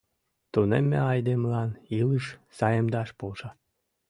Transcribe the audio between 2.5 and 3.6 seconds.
саемдаш полша.